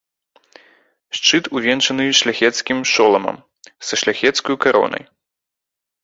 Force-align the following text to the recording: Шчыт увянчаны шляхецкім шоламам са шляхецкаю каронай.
Шчыт 1.17 1.49
увянчаны 1.57 2.05
шляхецкім 2.19 2.79
шоламам 2.93 3.37
са 3.89 3.93
шляхецкаю 4.03 4.55
каронай. 4.65 5.03